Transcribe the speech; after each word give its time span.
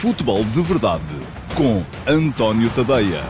Futebol 0.00 0.44
de 0.44 0.62
Verdade 0.62 1.02
com 1.56 1.82
António 2.08 2.70
Tadeia. 2.72 3.20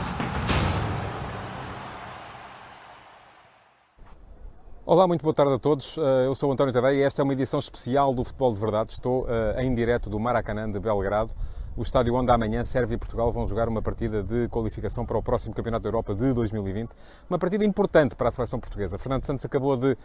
Olá, 4.85 5.09
muito 5.09 5.23
boa 5.23 5.33
tarde 5.33 5.55
a 5.55 5.59
todos. 5.59 5.97
Eh, 5.97 6.27
eu 6.27 6.35
sou 6.35 6.53
António 6.53 6.71
Tadeia 6.71 6.93
e 6.93 7.03
esta 7.03 7.23
é 7.23 7.25
uma 7.25 7.33
edição 7.33 7.59
especial 7.59 8.13
do 8.13 8.23
Futebol 8.23 8.53
de 8.53 8.61
Verdade. 8.61 8.91
Estou 8.91 9.23
uh, 9.23 9.59
em 9.59 9.75
direto 9.75 10.11
do 10.11 10.21
Maracanã 10.21 10.71
de 10.71 10.79
Belgrado 10.79 11.31
o 11.79 11.83
estádio 11.83 12.13
onde 12.15 12.33
amanhã 12.33 12.65
Sérvia 12.65 12.97
e 12.97 12.99
Portugal 12.99 13.31
vão 13.31 13.47
jogar 13.47 13.69
uma 13.69 13.81
partida 13.81 14.21
de 14.21 14.49
qualificação 14.49 15.07
para 15.07 15.17
o 15.17 15.23
próximo 15.23 15.55
Campeonato 15.55 15.85
da 15.85 15.89
Europa 15.89 16.13
de 16.13 16.33
2020. 16.33 16.91
Uma 17.31 17.39
partida 17.39 17.65
importante 17.65 18.17
para 18.17 18.31
a 18.31 18.33
seleção 18.33 18.59
portuguesa. 18.59 18.99
Fernando 18.99 19.25
Santos 19.25 19.45
acabou 19.45 19.77
de 19.77 19.93
uh, 19.93 19.97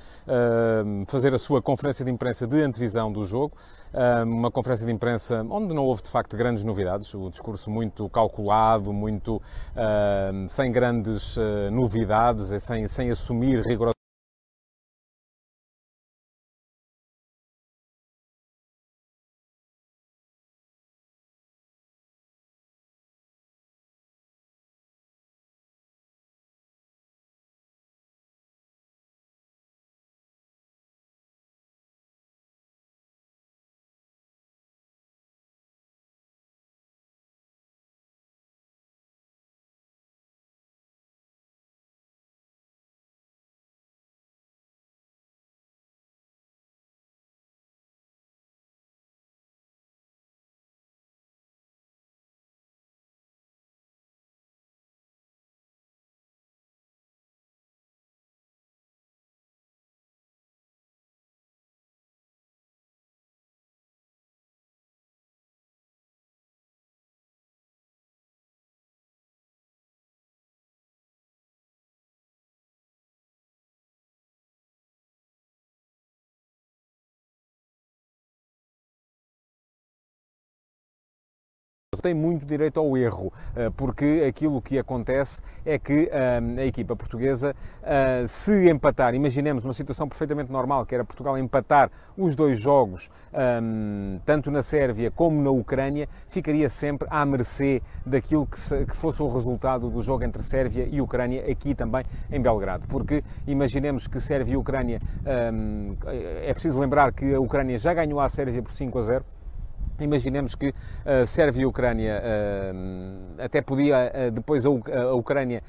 fazer 1.08 1.34
a 1.34 1.40
sua 1.40 1.64
conferência 1.64 2.06
de 2.06 2.12
imprensa 2.12 2.46
de 2.46 2.62
antevisão 2.62 3.12
do 3.12 3.26
jogo. 3.26 3.58
Uh, 3.92 4.24
uma 4.24 4.52
conferência 4.52 4.86
de 4.86 4.94
imprensa 4.94 5.44
onde 5.50 5.74
não 5.74 5.84
houve 5.84 6.04
de 6.04 6.12
facto 6.12 6.38
grandes 6.38 6.64
novidades. 6.64 7.12
O 7.16 7.32
discurso 7.32 7.72
muito 7.72 8.08
calculado, 8.08 8.94
muito 8.94 9.38
uh, 9.38 10.48
sem 10.48 10.72
grandes 10.72 11.38
novidades, 11.72 12.50
sem, 12.62 12.88
sem 12.88 13.10
assumir 13.10 13.64
rigorosamente 13.64 14.03
tem 82.04 82.14
muito 82.14 82.46
direito 82.46 82.82
ao 82.82 82.98
erro, 82.98 83.32
eh, 83.56 83.72
porque 83.78 84.26
aquilo 84.28 84.62
que 84.62 84.78
acontece 84.78 85.42
é 85.66 85.80
que 85.80 86.10
eh, 86.12 86.42
a 86.58 86.66
equipa 86.66 86.98
portuguesa, 86.98 87.56
eh, 87.82 88.26
se 88.28 88.70
empatar, 88.70 89.16
imaginemos 89.16 89.64
uma 89.64 89.74
situação 89.74 90.08
perfeitamente 90.10 90.52
normal, 90.52 90.86
que 90.86 90.94
era 90.94 91.06
Portugal 91.06 91.38
empatar 91.38 91.90
os 92.18 92.36
dois 92.36 92.60
jogos, 92.60 93.10
tanto 94.26 94.52
na 94.52 94.62
Sérvia 94.62 95.10
como 95.10 95.42
na 95.42 95.50
Ucrânia, 95.50 96.08
ficaria 96.28 96.70
sempre 96.70 97.08
à 97.10 97.26
mercê 97.26 97.82
daquilo 98.06 98.46
que 98.46 98.96
fosse 98.96 99.22
o 99.22 99.30
resultado 99.30 99.90
do 99.90 100.02
jogo 100.02 100.24
entre 100.24 100.44
Sérvia 100.44 100.88
e 100.92 101.00
Ucrânia, 101.00 101.50
aqui 101.50 101.74
também 101.74 102.04
em 102.32 102.42
Belgrado. 102.42 102.86
Porque 102.88 103.24
imaginemos 103.48 104.08
que 104.08 104.20
Sérvia 104.20 104.54
e 104.54 104.58
Ucrânia, 104.58 105.02
é 106.44 106.54
preciso 106.54 106.80
lembrar 106.80 107.14
que 107.14 107.34
a 107.34 107.40
Ucrânia 107.40 107.80
já 107.80 107.94
ganhou 107.94 108.20
a 108.20 108.28
Sérvia 108.28 108.62
por 108.62 108.72
5 108.72 109.00
a 109.00 109.04
0 109.04 109.26
Imaginemos 110.00 110.56
que 110.56 110.70
uh, 110.70 111.26
Sérvia 111.28 111.64
e 111.64 111.66
Ucrânia 111.66 112.22
uh, 112.22 113.42
até 113.44 113.62
podia 113.62 114.32
depois 114.32 114.66
a, 114.66 114.70
a 114.70 115.14
Ucrânia 115.14 115.62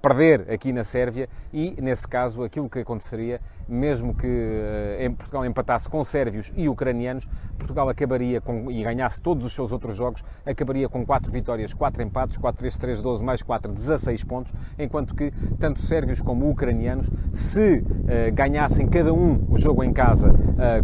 perder 0.00 0.50
aqui 0.50 0.72
na 0.72 0.84
Sérvia 0.84 1.28
e, 1.52 1.76
nesse 1.82 2.08
caso, 2.08 2.42
aquilo 2.42 2.66
que 2.66 2.78
aconteceria, 2.78 3.42
mesmo 3.68 4.14
que 4.14 4.26
Portugal 5.18 5.44
empatasse 5.44 5.86
com 5.86 6.02
sérvios 6.02 6.50
e 6.56 6.66
ucranianos, 6.66 7.28
Portugal 7.58 7.86
acabaria 7.90 8.40
com, 8.40 8.70
e 8.70 8.82
ganhasse 8.82 9.20
todos 9.20 9.44
os 9.44 9.52
seus 9.52 9.70
outros 9.70 9.94
jogos, 9.94 10.24
acabaria 10.46 10.88
com 10.88 11.04
4 11.04 11.30
vitórias, 11.30 11.74
4 11.74 12.02
empates, 12.02 12.38
4 12.38 12.62
vezes 12.62 12.78
3, 12.78 13.02
12, 13.02 13.22
mais 13.22 13.42
4, 13.42 13.70
16 13.70 14.24
pontos, 14.24 14.54
enquanto 14.78 15.14
que 15.14 15.30
tanto 15.58 15.82
sérvios 15.82 16.22
como 16.22 16.48
ucranianos, 16.48 17.10
se 17.30 17.84
ganhassem 18.32 18.88
cada 18.88 19.12
um 19.12 19.44
o 19.50 19.58
jogo 19.58 19.84
em 19.84 19.92
casa 19.92 20.32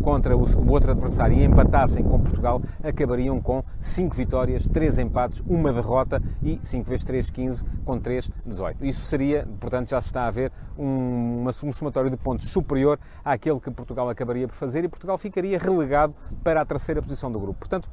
contra 0.03 0.37
o 0.37 0.71
outro 0.71 0.91
adversário 0.91 1.35
e 1.35 1.43
empatassem 1.43 2.05
com 2.05 2.21
Portugal, 2.21 2.61
acabariam 2.83 3.41
com 3.41 3.63
5 3.81 4.15
vitórias, 4.15 4.67
3 4.67 4.99
empates, 4.99 5.43
uma 5.47 5.73
derrota 5.73 6.23
e 6.43 6.61
5 6.63 6.89
vezes 6.89 7.05
3, 7.05 7.31
15, 7.31 7.65
com 7.85 7.99
3, 7.99 8.31
18. 8.45 8.85
Isso 8.85 9.03
seria, 9.03 9.49
portanto, 9.61 9.91
já 9.91 10.01
se 10.01 10.09
está 10.09 10.27
a 10.27 10.31
ver 10.31 10.53
um, 10.79 11.41
uma, 11.41 11.51
um 11.51 11.73
somatório 11.73 12.11
de 12.11 12.17
pontos 12.17 12.49
superior 12.49 12.99
àquele 13.25 13.61
que 13.61 13.71
Portugal 13.71 14.09
acabaria 14.09 14.47
por 14.47 14.55
fazer 14.55 14.85
e 14.85 14.89
Portugal 14.89 15.19
ficaria 15.19 15.59
relegado 15.59 16.15
para 16.43 16.61
a 16.61 16.65
terceira 16.65 17.03
posição 17.03 17.31
do 17.31 17.39
grupo. 17.39 17.59
Portanto, 17.59 17.89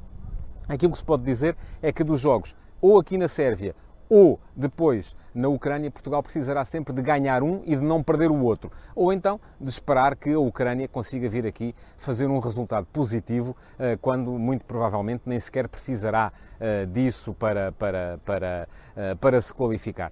aquilo 0.67 0.91
que 0.91 0.97
se 0.97 1.03
pode 1.03 1.23
dizer 1.23 1.55
é 1.81 1.91
que 1.91 2.03
dos 2.03 2.19
jogos, 2.19 2.55
ou 2.81 2.99
aqui 2.99 3.17
na 3.17 3.27
Sérvia, 3.27 3.75
ou 4.09 4.39
depois 4.55 5.15
na 5.33 5.47
Ucrânia, 5.47 5.89
Portugal 5.89 6.21
precisará 6.21 6.63
sempre 6.63 6.93
de 6.93 7.01
ganhar 7.01 7.41
um 7.41 7.61
e 7.65 7.75
de 7.75 7.81
não 7.81 8.03
perder 8.03 8.29
o 8.29 8.43
outro. 8.43 8.71
Ou 8.95 9.11
então 9.11 9.39
de 9.59 9.69
esperar 9.69 10.15
que 10.15 10.31
a 10.33 10.39
Ucrânia 10.39 10.87
consiga 10.87 11.27
vir 11.27 11.47
aqui 11.47 11.75
fazer 11.97 12.27
um 12.27 12.39
resultado 12.39 12.85
positivo, 12.91 13.55
eh, 13.79 13.97
quando 14.01 14.31
muito 14.31 14.65
provavelmente 14.65 15.23
nem 15.25 15.39
sequer 15.39 15.67
precisará 15.67 16.31
eh, 16.59 16.85
disso 16.85 17.33
para, 17.33 17.71
para, 17.71 18.19
para, 18.23 18.67
eh, 18.95 19.15
para 19.15 19.41
se 19.41 19.53
qualificar. 19.53 20.11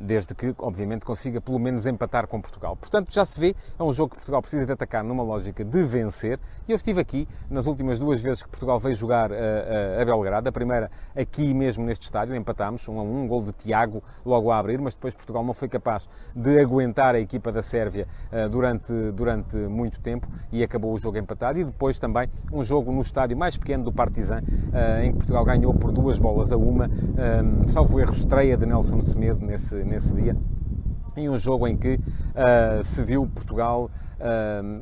Desde 0.00 0.34
que, 0.34 0.54
obviamente, 0.58 1.04
consiga 1.04 1.40
pelo 1.40 1.58
menos 1.58 1.86
empatar 1.86 2.26
com 2.26 2.40
Portugal. 2.40 2.76
Portanto, 2.76 3.12
já 3.12 3.24
se 3.24 3.38
vê, 3.38 3.54
é 3.78 3.82
um 3.82 3.92
jogo 3.92 4.10
que 4.10 4.16
Portugal 4.16 4.40
precisa 4.40 4.66
de 4.66 4.72
atacar 4.72 5.04
numa 5.04 5.22
lógica 5.22 5.64
de 5.64 5.84
vencer. 5.84 6.38
E 6.66 6.72
eu 6.72 6.76
estive 6.76 7.00
aqui 7.00 7.28
nas 7.50 7.66
últimas 7.66 7.98
duas 7.98 8.20
vezes 8.22 8.42
que 8.42 8.48
Portugal 8.48 8.78
veio 8.78 8.94
jogar 8.94 9.30
a 9.32 10.04
Belgrado. 10.04 10.48
A 10.48 10.52
primeira 10.52 10.90
aqui 11.14 11.52
mesmo 11.52 11.84
neste 11.84 12.02
estádio, 12.02 12.34
empatámos, 12.34 12.88
um 12.88 12.98
a 12.98 13.02
um, 13.02 13.22
um 13.22 13.28
gol 13.28 13.42
de 13.42 13.52
Tiago 13.52 14.02
logo 14.24 14.47
a 14.50 14.58
abrir, 14.58 14.80
mas 14.80 14.94
depois 14.94 15.14
Portugal 15.14 15.44
não 15.44 15.54
foi 15.54 15.68
capaz 15.68 16.08
de 16.34 16.60
aguentar 16.60 17.14
a 17.14 17.20
equipa 17.20 17.52
da 17.52 17.62
Sérvia 17.62 18.06
uh, 18.32 18.48
durante, 18.48 18.92
durante 19.12 19.56
muito 19.56 20.00
tempo 20.00 20.28
e 20.52 20.62
acabou 20.62 20.92
o 20.92 20.98
jogo 20.98 21.18
empatado. 21.18 21.58
E 21.58 21.64
depois 21.64 21.98
também 21.98 22.28
um 22.52 22.64
jogo 22.64 22.92
no 22.92 23.00
estádio 23.00 23.36
mais 23.36 23.56
pequeno 23.56 23.84
do 23.84 23.92
Partizan, 23.92 24.40
uh, 24.40 25.02
em 25.02 25.12
que 25.12 25.18
Portugal 25.18 25.44
ganhou 25.44 25.74
por 25.74 25.92
duas 25.92 26.18
bolas 26.18 26.52
a 26.52 26.56
uma, 26.56 26.86
um, 26.86 27.64
eh, 27.64 27.68
salvo 27.68 28.00
erro, 28.00 28.12
estreia 28.12 28.56
de 28.56 28.66
Nelson 28.66 29.00
Semedo 29.02 29.44
nesse, 29.44 29.76
nesse 29.84 30.14
dia 30.14 30.36
em 31.18 31.28
um 31.28 31.38
jogo 31.38 31.66
em 31.66 31.76
que 31.76 31.94
uh, 31.94 32.82
se 32.84 33.02
viu 33.02 33.26
Portugal 33.26 33.90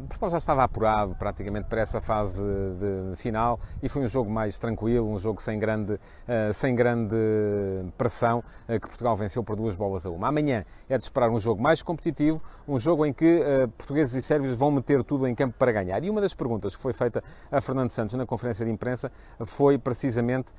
Portugal 0.09 0.31
já 0.31 0.39
estava 0.39 0.65
apurado 0.65 1.15
praticamente 1.15 1.69
para 1.69 1.83
essa 1.83 2.01
fase 2.01 2.43
de 2.43 3.17
final 3.17 3.61
e 3.83 3.89
foi 3.89 4.03
um 4.03 4.09
jogo 4.09 4.31
mais 4.31 4.59
tranquilo, 4.59 5.09
um 5.09 5.19
jogo 5.19 5.43
sem 5.43 5.59
grande, 5.59 5.93
uh, 5.93 6.53
sem 6.55 6.75
grande 6.75 7.17
pressão, 7.99 8.43
uh, 8.69 8.81
que 8.81 8.89
Portugal 8.89 9.15
venceu 9.15 9.45
por 9.45 9.57
duas 9.57 9.77
bolas 9.77 10.07
a 10.07 10.11
uma. 10.11 10.29
Amanhã 10.29 10.65
é 10.89 10.97
de 10.97 11.05
esperar 11.05 11.31
um 11.31 11.39
jogo 11.39 11.63
mais 11.63 11.83
competitivo, 11.83 12.43
um 12.67 12.79
jogo 12.79 13.05
em 13.05 13.13
que 13.13 13.41
uh, 13.41 13.69
portugueses 13.69 14.15
e 14.15 14.23
sérvios 14.23 14.57
vão 14.57 14.71
meter 14.71 15.03
tudo 15.03 15.27
em 15.27 15.35
campo 15.35 15.55
para 15.59 15.71
ganhar. 15.71 16.03
E 16.03 16.09
uma 16.09 16.21
das 16.21 16.33
perguntas 16.33 16.75
que 16.75 16.81
foi 16.81 16.95
feita 16.95 17.23
a 17.53 17.61
Fernando 17.61 17.91
Santos 17.91 18.15
na 18.15 18.25
conferência 18.25 18.65
de 18.65 18.73
imprensa 18.73 19.13
foi 19.45 19.79
precisamente 19.79 20.53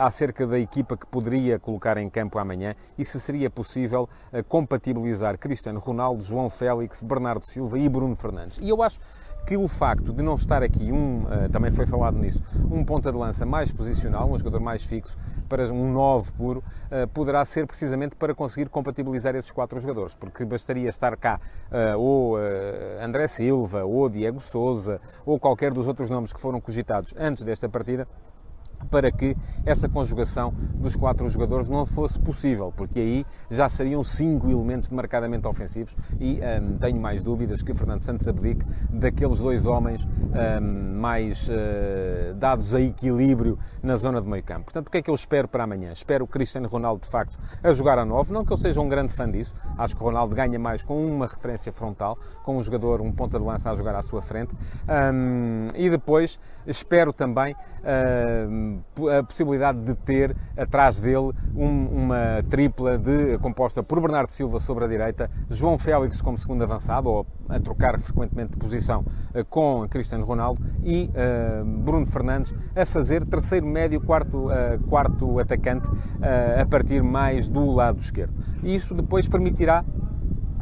acerca 0.00 0.46
da 0.46 0.58
equipa 0.58 0.96
que 0.96 1.06
poderia 1.06 1.58
colocar 1.58 1.96
em 1.96 2.08
campo 2.08 2.38
amanhã 2.38 2.74
e 2.96 3.04
se 3.04 3.18
seria 3.20 3.50
possível 3.50 4.08
compatibilizar 4.48 5.11
Cristiano 5.38 5.78
Ronaldo, 5.78 6.22
João 6.22 6.48
Félix, 6.48 7.02
Bernardo 7.02 7.44
Silva 7.44 7.78
e 7.78 7.88
Bruno 7.88 8.16
Fernandes. 8.16 8.58
E 8.60 8.68
eu 8.68 8.82
acho 8.82 9.00
que 9.46 9.56
o 9.56 9.66
facto 9.66 10.12
de 10.12 10.22
não 10.22 10.34
estar 10.36 10.62
aqui 10.62 10.92
um, 10.92 11.24
uh, 11.24 11.48
também 11.50 11.70
foi 11.70 11.84
falado 11.86 12.16
nisso, 12.16 12.42
um 12.70 12.84
ponta 12.84 13.10
de 13.10 13.18
lança 13.18 13.44
mais 13.44 13.72
posicional, 13.72 14.30
um 14.30 14.38
jogador 14.38 14.60
mais 14.60 14.84
fixo, 14.84 15.16
para 15.48 15.64
um 15.72 15.92
9 15.92 16.32
puro, 16.32 16.64
uh, 16.90 17.08
poderá 17.08 17.44
ser 17.44 17.66
precisamente 17.66 18.14
para 18.14 18.34
conseguir 18.34 18.68
compatibilizar 18.68 19.34
esses 19.34 19.50
quatro 19.50 19.80
jogadores, 19.80 20.14
porque 20.14 20.44
bastaria 20.44 20.88
estar 20.88 21.16
cá 21.16 21.40
uh, 21.70 21.98
ou 21.98 22.36
André 23.02 23.26
Silva, 23.26 23.84
ou 23.84 24.08
Diego 24.08 24.40
Souza, 24.40 25.00
ou 25.26 25.38
qualquer 25.38 25.72
dos 25.72 25.88
outros 25.88 26.08
nomes 26.08 26.32
que 26.32 26.40
foram 26.40 26.60
cogitados 26.60 27.14
antes 27.18 27.42
desta 27.42 27.68
partida, 27.68 28.06
para 28.90 29.10
que 29.10 29.36
essa 29.64 29.88
conjugação 29.88 30.52
dos 30.74 30.96
quatro 30.96 31.28
jogadores 31.28 31.68
não 31.68 31.86
fosse 31.86 32.18
possível, 32.18 32.72
porque 32.76 32.98
aí 32.98 33.26
já 33.50 33.68
seriam 33.68 34.02
cinco 34.04 34.50
elementos 34.50 34.90
marcadamente 34.90 35.46
ofensivos 35.46 35.96
e 36.20 36.40
um, 36.40 36.78
tenho 36.78 37.00
mais 37.00 37.22
dúvidas 37.22 37.62
que 37.62 37.72
Fernando 37.74 38.02
Santos 38.02 38.26
abdique 38.28 38.64
daqueles 38.90 39.38
dois 39.38 39.66
homens 39.66 40.06
um, 40.06 41.00
mais 41.00 41.48
uh, 41.48 42.34
dados 42.34 42.74
a 42.74 42.80
equilíbrio 42.80 43.58
na 43.82 43.96
zona 43.96 44.20
de 44.20 44.28
meio 44.28 44.42
campo. 44.42 44.64
Portanto, 44.64 44.88
o 44.88 44.90
que 44.90 44.98
é 44.98 45.02
que 45.02 45.10
eu 45.10 45.14
espero 45.14 45.48
para 45.48 45.64
amanhã? 45.64 45.92
Espero 45.92 46.24
o 46.24 46.28
Cristiano 46.28 46.68
Ronaldo, 46.68 47.02
de 47.02 47.08
facto, 47.08 47.38
a 47.62 47.72
jogar 47.72 47.98
a 47.98 48.04
novo, 48.04 48.32
não 48.32 48.44
que 48.44 48.52
eu 48.52 48.56
seja 48.56 48.80
um 48.80 48.88
grande 48.88 49.12
fã 49.12 49.30
disso, 49.30 49.54
acho 49.78 49.96
que 49.96 50.02
o 50.02 50.06
Ronaldo 50.06 50.34
ganha 50.34 50.58
mais 50.58 50.84
com 50.84 51.04
uma 51.06 51.26
referência 51.26 51.72
frontal, 51.72 52.18
com 52.44 52.56
um 52.56 52.62
jogador, 52.62 53.00
um 53.00 53.12
ponta 53.12 53.38
de 53.38 53.44
lança 53.44 53.70
a 53.70 53.74
jogar 53.74 53.94
à 53.94 54.02
sua 54.02 54.22
frente, 54.22 54.54
um, 55.14 55.66
e 55.74 55.90
depois 55.90 56.38
espero 56.66 57.12
também 57.12 57.54
a 59.18 59.22
possibilidade 59.22 59.80
de 59.80 59.94
ter 59.94 60.36
atrás 60.56 61.00
dele 61.00 61.32
um, 61.54 61.86
uma 61.86 62.42
tripla 62.48 62.98
de, 62.98 63.38
composta 63.38 63.82
por 63.82 64.00
Bernardo 64.00 64.30
Silva 64.30 64.60
sobre 64.60 64.84
a 64.84 64.88
direita, 64.88 65.30
João 65.50 65.78
Félix 65.78 66.20
como 66.20 66.38
segundo 66.38 66.62
avançado, 66.62 67.08
ou 67.08 67.26
a 67.48 67.58
trocar 67.58 67.98
frequentemente 68.00 68.52
de 68.52 68.56
posição 68.56 69.04
eh, 69.34 69.44
com 69.44 69.86
Cristiano 69.88 70.24
Ronaldo, 70.24 70.62
e 70.82 71.10
uh, 71.10 71.64
Bruno 71.64 72.06
Fernandes 72.06 72.54
a 72.74 72.86
fazer 72.86 73.24
terceiro 73.26 73.66
médio, 73.66 74.00
quarto, 74.00 74.46
uh, 74.46 74.78
quarto 74.88 75.38
atacante, 75.38 75.90
uh, 75.90 76.62
a 76.62 76.66
partir 76.66 77.02
mais 77.02 77.48
do 77.48 77.70
lado 77.70 78.00
esquerdo. 78.00 78.32
E 78.62 78.74
isso 78.74 78.94
depois 78.94 79.28
permitirá 79.28 79.84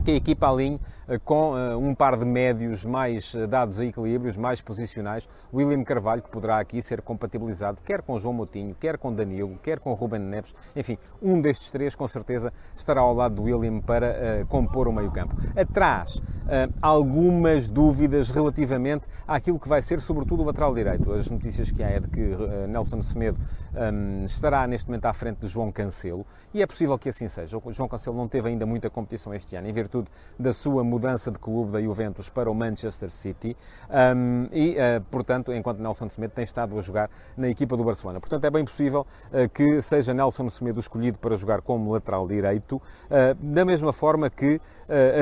que 0.00 0.10
a 0.10 0.14
equipa 0.14 0.50
alinhe 0.50 0.80
eh, 1.08 1.18
com 1.18 1.58
eh, 1.58 1.76
um 1.76 1.94
par 1.94 2.16
de 2.16 2.24
médios 2.24 2.84
mais 2.84 3.34
eh, 3.34 3.46
dados 3.46 3.80
a 3.80 3.84
equilíbrios, 3.84 4.36
mais 4.36 4.60
posicionais. 4.60 5.28
William 5.52 5.82
Carvalho, 5.82 6.22
que 6.22 6.30
poderá 6.30 6.58
aqui 6.58 6.80
ser 6.80 7.02
compatibilizado 7.02 7.82
quer 7.82 8.02
com 8.02 8.18
João 8.18 8.32
Moutinho, 8.32 8.74
quer 8.78 8.96
com 8.96 9.12
Danilo, 9.12 9.58
quer 9.62 9.80
com 9.80 9.92
Ruben 9.92 10.20
Neves. 10.20 10.54
Enfim, 10.74 10.96
um 11.20 11.40
destes 11.40 11.70
três, 11.70 11.94
com 11.94 12.06
certeza, 12.06 12.52
estará 12.74 13.00
ao 13.00 13.12
lado 13.12 13.34
do 13.34 13.42
William 13.42 13.80
para 13.80 14.42
uh, 14.42 14.46
compor 14.46 14.86
o 14.86 14.92
meio-campo. 14.92 15.34
Atrás, 15.56 16.16
uh, 16.16 16.72
algumas 16.80 17.70
dúvidas 17.70 18.30
relativamente 18.30 19.06
àquilo 19.26 19.58
que 19.58 19.68
vai 19.68 19.82
ser, 19.82 20.00
sobretudo, 20.00 20.42
o 20.42 20.46
lateral 20.46 20.74
direito. 20.74 21.12
As 21.12 21.28
notícias 21.30 21.70
que 21.70 21.82
há 21.82 21.88
é 21.88 22.00
de 22.00 22.08
que 22.08 22.20
uh, 22.20 22.66
Nelson 22.68 23.02
Semedo 23.02 23.40
um, 23.74 24.24
estará 24.24 24.66
neste 24.66 24.88
momento 24.88 25.06
à 25.06 25.12
frente 25.12 25.38
de 25.38 25.48
João 25.48 25.72
Cancelo 25.72 26.24
e 26.54 26.62
é 26.62 26.66
possível 26.66 26.98
que 26.98 27.08
assim 27.08 27.28
seja. 27.28 27.58
O 27.62 27.72
João 27.72 27.88
Cancelo 27.88 28.16
não 28.16 28.28
teve 28.28 28.48
ainda 28.48 28.64
muita 28.64 28.88
competição 28.88 29.34
este 29.34 29.56
ano, 29.56 29.68
em 29.68 29.72
virtude 29.72 29.89
da 30.38 30.52
sua 30.52 30.82
mudança 30.84 31.00
mudança 31.10 31.30
de 31.30 31.38
clube 31.38 31.72
da 31.72 31.80
Juventus 31.80 32.28
para 32.28 32.50
o 32.50 32.54
Manchester 32.54 33.10
City 33.10 33.56
um, 33.90 34.46
e, 34.52 34.76
uh, 34.76 35.00
portanto, 35.10 35.52
enquanto 35.52 35.80
Nelson 35.80 36.08
Semedo 36.08 36.34
tem 36.34 36.44
estado 36.44 36.78
a 36.78 36.82
jogar 36.82 37.10
na 37.36 37.48
equipa 37.48 37.76
do 37.76 37.82
Barcelona. 37.82 38.20
Portanto, 38.20 38.44
é 38.44 38.50
bem 38.50 38.64
possível 38.64 39.06
uh, 39.32 39.48
que 39.48 39.82
seja 39.82 40.14
Nelson 40.14 40.48
Semedo 40.48 40.78
escolhido 40.78 41.18
para 41.18 41.36
jogar 41.36 41.62
como 41.62 41.92
lateral 41.92 42.28
direito, 42.28 42.76
uh, 42.76 43.34
da 43.40 43.64
mesma 43.64 43.92
forma 43.92 44.28
que 44.30 44.60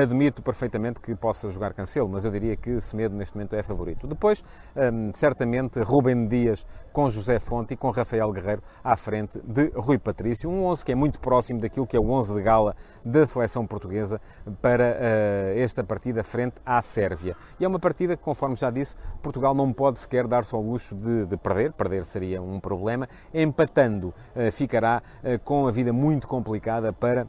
admito 0.01 0.41
perfeitamente 0.41 0.99
que 0.99 1.15
possa 1.15 1.47
jogar 1.47 1.75
Cancelo, 1.75 2.09
mas 2.09 2.25
eu 2.25 2.31
diria 2.31 2.55
que 2.55 2.81
Semedo 2.81 3.15
neste 3.15 3.35
momento 3.35 3.55
é 3.55 3.61
favorito. 3.61 4.07
Depois, 4.07 4.43
um, 4.75 5.11
certamente, 5.13 5.79
Rubem 5.79 6.27
Dias 6.27 6.65
com 6.91 7.07
José 7.07 7.39
Fonte 7.39 7.75
e 7.75 7.77
com 7.77 7.91
Rafael 7.91 8.31
Guerreiro 8.31 8.63
à 8.83 8.97
frente 8.97 9.39
de 9.43 9.71
Rui 9.75 9.99
Patrício, 9.99 10.49
um 10.49 10.65
11 10.65 10.83
que 10.83 10.91
é 10.91 10.95
muito 10.95 11.19
próximo 11.19 11.59
daquilo 11.59 11.85
que 11.85 11.95
é 11.95 11.99
o 11.99 12.09
11 12.09 12.33
de 12.33 12.41
gala 12.41 12.75
da 13.05 13.27
seleção 13.27 13.67
portuguesa 13.67 14.19
para 14.61 14.91
uh, 14.91 15.59
esta 15.59 15.83
partida 15.83 16.23
frente 16.23 16.55
à 16.65 16.81
Sérvia. 16.81 17.35
E 17.59 17.65
é 17.65 17.67
uma 17.67 17.79
partida 17.79 18.15
que, 18.15 18.23
conforme 18.23 18.55
já 18.55 18.69
disse, 18.69 18.95
Portugal 19.21 19.53
não 19.53 19.71
pode 19.71 19.99
sequer 19.99 20.27
dar-se 20.27 20.53
ao 20.53 20.61
luxo 20.61 20.95
de, 20.95 21.25
de, 21.25 21.37
perder, 21.37 21.73
perder 21.73 22.03
seria 22.03 22.41
um 22.41 22.59
problema, 22.59 23.07
empatando 23.33 24.13
uh, 24.35 24.51
ficará 24.51 25.01
uh, 25.23 25.39
com 25.39 25.67
a 25.67 25.71
vida 25.71 25.93
muito 25.93 26.27
complicada 26.27 26.91
para 26.91 27.27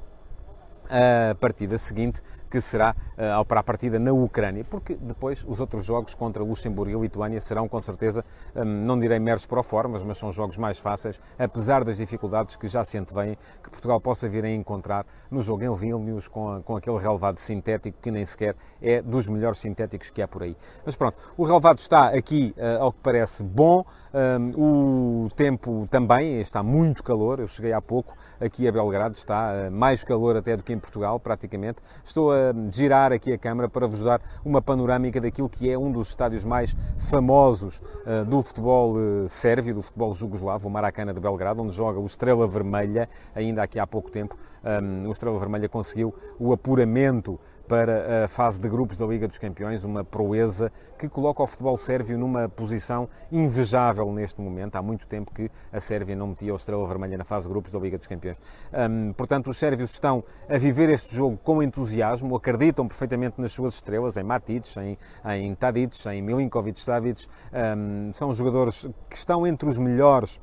a 0.90 1.34
partida 1.36 1.78
seguinte, 1.78 2.20
que 2.50 2.60
será 2.60 2.94
uh, 3.16 3.44
para 3.44 3.60
a 3.60 3.62
partida 3.62 3.98
na 3.98 4.12
Ucrânia, 4.12 4.64
porque 4.64 4.94
depois 4.94 5.44
os 5.46 5.60
outros 5.60 5.86
jogos 5.86 6.14
contra 6.14 6.42
Luxemburgo 6.42 6.98
e 6.98 7.00
Lituânia 7.02 7.40
serão 7.40 7.68
com 7.68 7.80
certeza, 7.80 8.24
um, 8.56 8.64
não 8.64 8.98
direi 8.98 9.18
meros 9.18 9.46
pro 9.46 9.62
formas, 9.62 10.02
mas 10.02 10.18
são 10.18 10.32
jogos 10.32 10.56
mais 10.56 10.78
fáceis, 10.78 11.20
apesar 11.38 11.84
das 11.84 11.98
dificuldades 11.98 12.56
que 12.56 12.66
já 12.66 12.84
se 12.84 12.98
antevêm 12.98 13.38
que 13.62 13.70
Portugal 13.70 14.00
possa 14.00 14.28
vir 14.28 14.44
a 14.44 14.50
encontrar 14.50 15.06
no 15.30 15.42
jogo 15.42 15.62
em 15.62 15.74
Vilnius 15.74 16.26
com, 16.26 16.52
a, 16.52 16.60
com 16.60 16.76
aquele 16.76 16.98
relevado 16.98 17.38
sintético 17.38 17.98
que 18.00 18.10
nem 18.10 18.24
sequer 18.24 18.56
é 18.82 19.00
dos 19.00 19.28
melhores 19.28 19.58
sintéticos 19.58 20.10
que 20.10 20.20
há 20.20 20.26
por 20.26 20.42
aí. 20.42 20.56
Mas 20.84 20.96
pronto, 20.96 21.18
o 21.36 21.44
relevado 21.44 21.78
está 21.78 22.08
aqui, 22.08 22.54
uh, 22.56 22.82
ao 22.82 22.92
que 22.92 22.98
parece, 23.02 23.42
bom, 23.42 23.84
um, 24.12 25.26
o 25.26 25.30
tempo 25.30 25.86
também, 25.90 26.40
está 26.40 26.62
muito 26.62 27.02
calor, 27.02 27.38
eu 27.38 27.46
cheguei 27.46 27.72
há 27.72 27.80
pouco 27.80 28.16
aqui 28.40 28.66
a 28.66 28.72
Belgrado, 28.72 29.14
está 29.14 29.52
uh, 29.52 29.70
mais 29.70 30.02
calor 30.02 30.36
até 30.36 30.56
do 30.56 30.62
que 30.62 30.72
em 30.72 30.78
Portugal, 30.78 31.20
praticamente. 31.20 31.80
Estou 32.02 32.32
a 32.32 32.39
girar 32.70 33.12
aqui 33.12 33.32
a 33.32 33.38
câmara 33.38 33.68
para 33.68 33.86
vos 33.86 34.02
dar 34.02 34.20
uma 34.44 34.60
panorâmica 34.60 35.20
daquilo 35.20 35.48
que 35.48 35.70
é 35.70 35.78
um 35.78 35.90
dos 35.90 36.08
estádios 36.08 36.44
mais 36.44 36.76
famosos 36.98 37.80
uh, 37.80 38.24
do 38.24 38.42
futebol 38.42 38.96
uh, 38.96 39.28
sérvio, 39.28 39.74
do 39.74 39.82
futebol 39.82 40.14
jugoslavo, 40.14 40.68
o 40.68 40.70
Maracana 40.70 41.12
de 41.12 41.20
Belgrado, 41.20 41.62
onde 41.62 41.72
joga 41.72 41.98
o 41.98 42.06
Estrela 42.06 42.46
Vermelha. 42.46 43.08
Ainda 43.34 43.62
aqui 43.62 43.78
há 43.78 43.86
pouco 43.86 44.10
tempo, 44.10 44.36
um, 44.82 45.08
o 45.08 45.12
Estrela 45.12 45.38
Vermelha 45.38 45.68
conseguiu 45.68 46.14
o 46.38 46.52
apuramento 46.52 47.38
para 47.70 48.24
a 48.24 48.28
fase 48.28 48.60
de 48.60 48.68
grupos 48.68 48.98
da 48.98 49.06
Liga 49.06 49.28
dos 49.28 49.38
Campeões, 49.38 49.84
uma 49.84 50.02
proeza 50.02 50.72
que 50.98 51.08
coloca 51.08 51.40
o 51.40 51.46
futebol 51.46 51.76
sérvio 51.76 52.18
numa 52.18 52.48
posição 52.48 53.08
invejável 53.30 54.12
neste 54.12 54.40
momento. 54.40 54.74
Há 54.74 54.82
muito 54.82 55.06
tempo 55.06 55.32
que 55.32 55.48
a 55.72 55.80
Sérvia 55.80 56.16
não 56.16 56.26
metia 56.26 56.52
o 56.52 56.56
Estrela 56.56 56.84
Vermelha 56.84 57.16
na 57.16 57.24
fase 57.24 57.46
de 57.46 57.52
grupos 57.52 57.70
da 57.70 57.78
Liga 57.78 57.96
dos 57.96 58.08
Campeões. 58.08 58.42
Um, 58.72 59.12
portanto, 59.12 59.50
os 59.50 59.56
sérvios 59.56 59.92
estão 59.92 60.24
a 60.48 60.58
viver 60.58 60.88
este 60.90 61.14
jogo 61.14 61.38
com 61.44 61.62
entusiasmo, 61.62 62.34
acreditam 62.34 62.88
perfeitamente 62.88 63.40
nas 63.40 63.52
suas 63.52 63.74
estrelas, 63.74 64.16
em 64.16 64.24
Matic, 64.24 64.64
em, 64.78 64.98
em 65.36 65.54
Tadic, 65.54 66.08
em 66.08 66.20
Milinkovic-Savic. 66.22 67.28
Um, 67.54 68.12
são 68.12 68.34
jogadores 68.34 68.84
que 69.08 69.14
estão 69.14 69.46
entre 69.46 69.68
os 69.68 69.78
melhores 69.78 70.40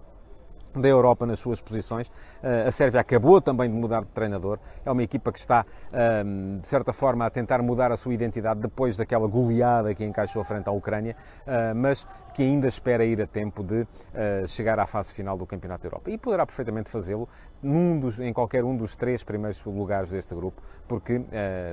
da 0.75 0.87
Europa 0.87 1.25
nas 1.25 1.39
suas 1.39 1.61
posições. 1.61 2.11
Eh, 2.41 2.65
a 2.67 2.71
Sérvia 2.71 3.01
acabou 3.01 3.41
também 3.41 3.69
de 3.69 3.75
mudar 3.75 4.01
de 4.01 4.07
treinador. 4.07 4.59
É 4.85 4.91
uma 4.91 5.03
equipa 5.03 5.31
que 5.31 5.39
está, 5.39 5.65
ehm, 5.91 6.59
de 6.59 6.67
certa 6.67 6.93
forma, 6.93 7.25
a 7.25 7.29
tentar 7.29 7.61
mudar 7.61 7.91
a 7.91 7.97
sua 7.97 8.13
identidade 8.13 8.59
depois 8.59 8.97
daquela 8.97 9.27
goleada 9.27 9.93
que 9.93 10.03
encaixou 10.03 10.43
frente 10.43 10.67
à 10.67 10.71
Ucrânia, 10.71 11.15
eh, 11.45 11.73
mas 11.73 12.07
que 12.33 12.43
ainda 12.43 12.67
espera 12.67 13.03
ir 13.03 13.21
a 13.21 13.27
tempo 13.27 13.63
de 13.63 13.87
eh, 14.13 14.43
chegar 14.47 14.79
à 14.79 14.85
fase 14.85 15.13
final 15.13 15.37
do 15.37 15.45
Campeonato 15.45 15.83
da 15.83 15.87
Europa. 15.87 16.11
E 16.11 16.17
poderá 16.17 16.45
perfeitamente 16.45 16.89
fazê-lo 16.89 17.27
em 17.63 18.33
qualquer 18.33 18.63
um 18.63 18.77
dos 18.77 18.95
três 18.95 19.23
primeiros 19.23 19.63
lugares 19.65 20.11
deste 20.11 20.35
grupo, 20.35 20.61
porque, 20.87 21.19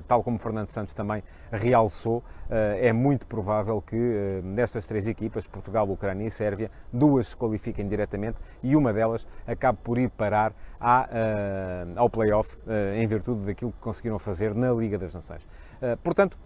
tal 0.08 0.23
como 0.23 0.38
Fernando 0.38 0.70
Santos 0.70 0.94
também 0.94 1.23
realçou, 1.52 2.25
é 2.49 2.91
muito 2.91 3.26
provável 3.26 3.82
que 3.82 4.41
nestas 4.43 4.87
três 4.87 5.06
equipas, 5.06 5.46
Portugal, 5.46 5.88
Ucrânia 5.91 6.26
e 6.26 6.31
Sérvia, 6.31 6.70
duas 6.91 7.29
se 7.29 7.37
qualifiquem 7.37 7.87
diretamente 7.87 8.41
e 8.62 8.75
uma 8.75 8.94
delas 8.94 9.26
acabe 9.46 9.79
por 9.82 9.99
ir 9.99 10.08
parar 10.11 10.52
à, 10.81 11.03
uh, 11.03 11.93
ao 11.96 12.08
play-off 12.08 12.56
uh, 12.56 12.94
em 12.96 13.06
virtude 13.06 13.44
daquilo 13.44 13.72
que 13.72 13.79
conseguiram 13.79 14.19
fazer 14.19 14.55
na 14.55 14.72
Liga 14.72 14.96
das 14.96 15.15
Nações. 15.15 15.44
Uh, 15.44 15.96
portanto, 16.03 16.39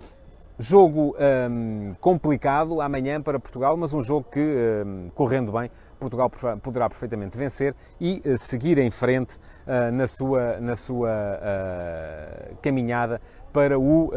jogo 0.59 1.15
um, 1.51 1.93
complicado 2.01 2.81
amanhã 2.81 3.23
para 3.23 3.39
Portugal, 3.39 3.77
mas 3.77 3.95
um 3.95 4.03
jogo 4.03 4.27
que, 4.31 4.41
um, 4.85 5.09
correndo 5.15 5.53
bem, 5.53 5.71
Portugal 5.99 6.31
poderá 6.63 6.89
perfeitamente 6.89 7.39
vencer 7.39 7.75
e 8.01 8.23
uh, 8.27 8.37
seguir 8.37 8.79
em 8.79 8.91
frente 8.91 9.37
uh, 9.37 9.93
na 9.93 10.09
sua, 10.09 10.61
na 10.61 10.77
sua 10.77 11.11
uh, 11.11 12.57
caminhada 12.61 13.21
para, 13.53 13.79
o, 13.79 14.11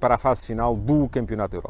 para 0.00 0.14
a 0.14 0.18
fase 0.18 0.46
final 0.46 0.74
do 0.74 1.06
Campeonato 1.08 1.54
Europa. 1.54 1.69